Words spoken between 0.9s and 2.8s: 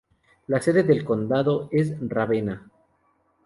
condado es Ravenna.